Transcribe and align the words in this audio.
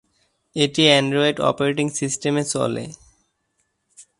এটি 0.55 0.83
Android 0.87 1.37
operating 1.41 1.87
সিস্টেমে 1.99 2.43
চলে। 2.53 2.85